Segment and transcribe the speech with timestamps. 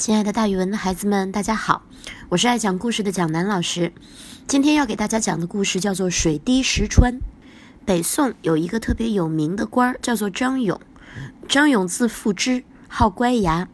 [0.00, 1.82] 亲爱的，大语文的孩子们，大家好，
[2.30, 3.92] 我是爱讲故事的蒋楠老师。
[4.46, 7.12] 今天要给大家讲的故事叫做《水滴石穿》。
[7.84, 10.80] 北宋有一个特别有名的官儿，叫做张勇。
[11.46, 13.68] 张勇字富之，号乖牙。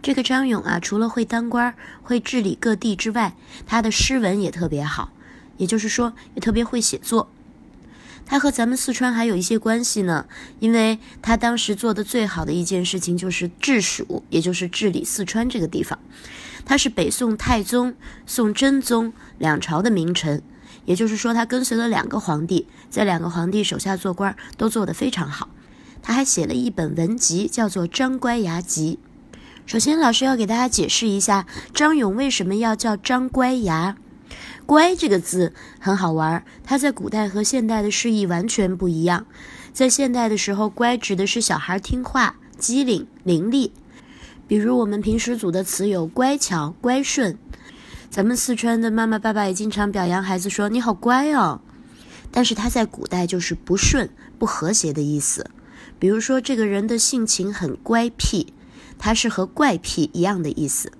[0.00, 3.36] 这个张勇啊，除了会当官、会治理各地之外，
[3.66, 5.12] 他的诗文也特别好，
[5.58, 7.28] 也就是说，也特别会写作。
[8.26, 10.26] 他和咱们四川还有一些关系呢，
[10.58, 15.98] 因为他当时做的最好的一件事情就是治蜀，也就是治理四川这个地方。
[16.64, 17.94] 他是北宋太宗、
[18.26, 20.42] 宋真宗两朝的名臣，
[20.84, 25.48] 也就是说，他跟随了两个皇帝，在两个皇帝手下做官都做得非常好。
[26.02, 28.98] 他还写了一本文集，叫做《张乖牙集》。
[29.64, 33.96] 首先，老师要给大家解释一下张勇为什么要叫张乖牙。
[34.66, 39.26] 乖这个字很好玩儿，它在古代和现代的释义完全不一样。
[39.72, 43.70] 在现代的时候，乖指的是小孩听话、机灵、伶俐。
[44.48, 47.38] 比如我们平时组的词有乖巧、乖顺。
[48.08, 51.60] 咱们四川的妈妈爸爸也经常表扬孩子说你好乖哦。
[52.30, 55.50] 但是它在古代就是不顺、不和谐的意思。
[55.98, 58.52] 比如说这个人的性情很乖僻，
[58.98, 60.92] 它是和怪癖一样的意思。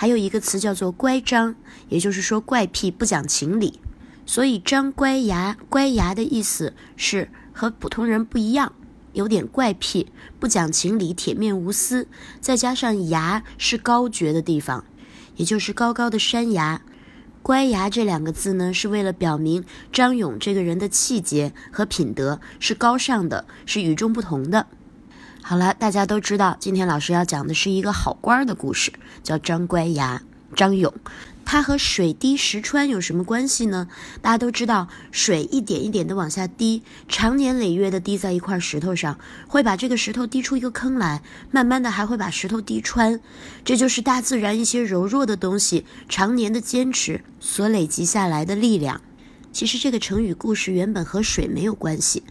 [0.00, 1.56] 还有一个词叫做乖张，
[1.88, 3.80] 也就是说怪癖、不讲情理。
[4.24, 8.72] 所以张乖牙，乖牙的意思是和普通人不一样，
[9.12, 10.06] 有点怪癖，
[10.38, 12.06] 不讲情理，铁面无私。
[12.40, 14.84] 再加上牙是高绝的地方，
[15.34, 16.80] 也就是高高的山崖。
[17.42, 24.68] 乖牙这两个字呢，是为了表明张勇这个人的气节和品德是高尚的，是与众不同的。
[25.42, 30.22] 好了，大家都知道，今天老师要讲的是一个好官的故事，叫张乖牙。
[30.56, 30.92] 张勇，
[31.44, 33.86] 他和水滴石穿有什么关系呢？
[34.22, 43.20] 大家都知道，水一点一点的往下滴，长年累月的滴在一块石头上，会把这个石头滴出一个坑来，慢慢的还会把石头滴穿。
[43.62, 49.02] 这就是大自然一些柔弱的东西，常年的坚持所累积下来的力量。
[49.52, 52.22] 其实这个成语故事原本和水没有关系。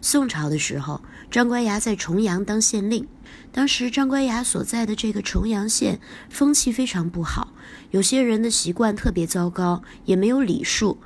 [0.00, 1.00] 宋朝的时候，
[1.30, 3.06] 张乖崖在重阳当县令。
[3.52, 7.52] 当时张乖崖所在的这个重阳县风气非常不好，
[7.90, 10.98] 有些人的习惯特别糟糕，也没有礼数。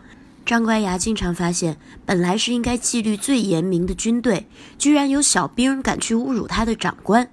[0.46, 4.46] 张乖崖经常发现，本来是应该纪律最严明的军队，
[4.78, 7.30] 居然有小兵敢去侮辱他的长官。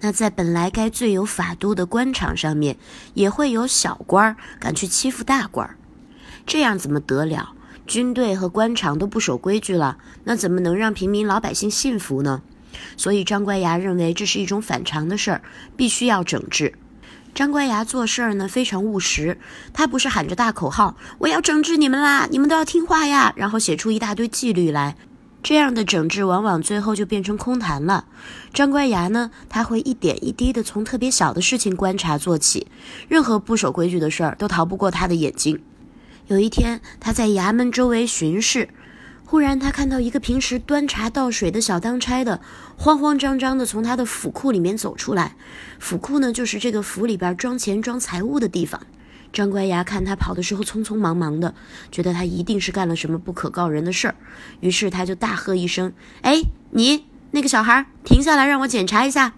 [0.00, 2.76] 那在本来该最有法度的官场上面，
[3.14, 5.76] 也会有小官敢去欺负大官。
[6.46, 7.54] 这样怎么得了？
[7.86, 12.42] 军队和官场都不守规矩了，那怎么能让平民老百姓信服呢？
[12.96, 15.42] 所以张乖崖认为这是一种反常的事儿，
[15.76, 16.74] 必须要整治。
[17.34, 19.38] 张乖崖做事儿呢非常务实，
[19.72, 24.96] 他不是喊着大口号“我要整治你们啦，你们都要听话呀”，然后写出一大堆纪律来，
[25.42, 28.06] 这样的整治往往最后就变成空谈了。
[28.52, 32.66] 张乖崖呢，他会一点一滴的从特别小的事情观察做起，
[33.06, 35.60] 任何不守规矩的事儿都逃不过他的眼睛。
[36.28, 38.68] 有一天，他在衙门周围巡视，
[39.24, 42.40] 忽然他看到一个平时端茶倒水的小当差的，
[42.76, 45.36] 慌慌张张的从他的府库里面走出来。
[45.78, 48.80] 府库呢，就是这个府里边装钱装财物的地方。
[49.32, 51.54] 张乖牙看他跑的时候匆匆忙忙的，
[51.92, 54.16] 觉得他一定是干了什么不可告人的事儿，
[54.58, 59.34] 于是他就大喝一声：“哎，你那个小孩，停下来，让我检查一下。”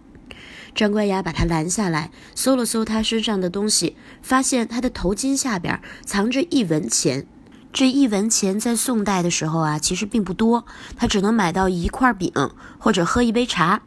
[0.78, 7.26] 张乖牙把他拦下来，搜了搜他身上的东西，发现他的头巾下边藏着一文钱。
[7.72, 10.64] 这一文钱在宋代的时候啊，其实并不多，
[10.96, 12.32] 他只能买到一块饼
[12.78, 13.82] 或者喝一杯茶。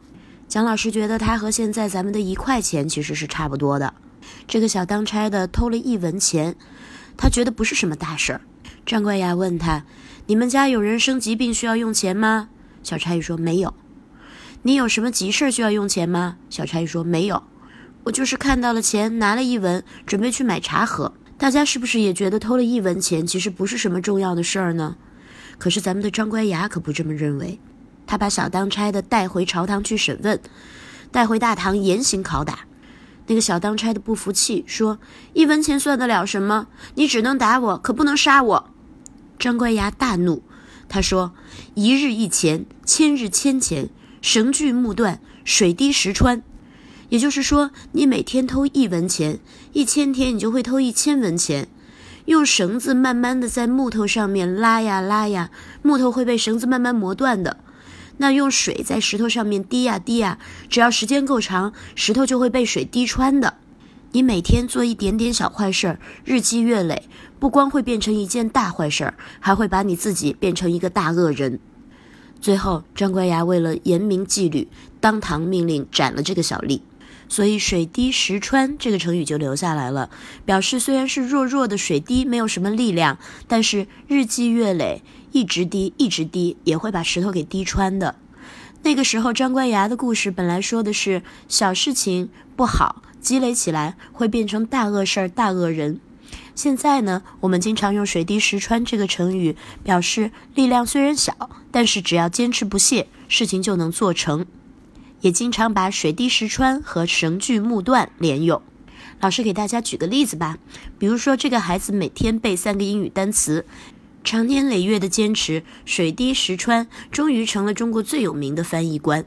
[0.46, 3.94] 蒋老师觉得他和现在咱们的一块钱其实是差不多的。
[4.46, 6.56] 这个小当差的偷了一文钱，
[7.16, 8.42] 他觉得不是什么大事儿。
[8.84, 9.86] 张乖牙问他
[10.28, 12.50] ：“你们家有人生疾病需要用钱吗？”
[12.84, 13.72] 小差役说：“没有。”
[14.64, 16.36] 你有什么急事需要用钱吗？
[16.48, 17.42] 小差役说：“没有，
[18.04, 21.12] 我就是看到了钱，拿了一文，准备去买茶喝。
[21.36, 24.96] 大家是不是也觉得偷了一文钱其实不是什么重要的事儿呢？
[25.58, 27.58] 可是咱们的张乖牙可不这么认为，
[28.06, 30.40] 他把小当差的带回朝堂去审问，
[31.10, 32.60] 带回大堂严刑拷打。
[33.26, 35.00] 那个小当差的不服气，说
[35.34, 36.68] ：“一文钱算得了什么？
[36.94, 38.70] 你只能打我，可不能杀我。”
[39.40, 40.44] 张乖牙大怒，
[40.88, 41.32] 他说
[41.74, 43.90] ：“一日一钱，千日千钱。”
[44.22, 46.42] 绳锯木断，水滴石穿，
[47.08, 49.40] 也就是说，你每天偷一文钱，
[49.72, 51.66] 一千天你就会偷一千文钱。
[52.26, 55.50] 用绳子慢慢的在木头上面拉呀拉呀，
[55.82, 57.56] 木头会被绳子慢慢磨断的。
[58.18, 60.38] 那用水在石头上面滴呀滴呀，
[60.68, 63.54] 只要时间够长，石头就会被水滴穿的。
[64.12, 67.08] 你每天做一点点小坏事儿，日积月累，
[67.40, 71.58] 不光会变成一件大坏事儿，还会把你自己变成一个大恶人。
[72.42, 74.66] 最后，张乖牙为了严明纪律，
[75.00, 76.80] 当堂命令斩了这个小吏。
[77.28, 80.10] 所以“水滴石穿”这个成语就留下来了，
[80.44, 83.16] 表示虽然是弱弱的水滴，没有什么力量，
[83.46, 88.16] 但是日积月累，一直滴，一直滴，也会把石头给滴穿的。
[88.82, 96.00] 那个时候，张官牙的故事本来说的是小事情不好，积累起来会变成大恶事儿、大恶人。
[96.54, 104.46] 现在呢，我们经常用“水滴石穿”这个成语，表示力量虽然小，但是只要坚持不懈，事情就能做成。
[105.20, 108.60] 也经常把“水滴石穿”和“绳锯木断”连用。
[109.20, 110.58] 老师给大家举个例子吧，
[110.98, 113.64] 比如说这个孩子每天背三个英语单词，
[114.22, 119.24] 长年累月的坚持，水滴石穿，终于成了中国最有名的翻译官。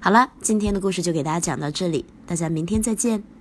[0.00, 3.35] 好了，今天的故事就给大家讲到这里，大家明天再见。